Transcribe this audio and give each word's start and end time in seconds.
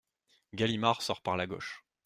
Galimard 0.55 1.03
sort 1.03 1.21
par 1.21 1.37
la 1.37 1.45
gauche. 1.45 1.85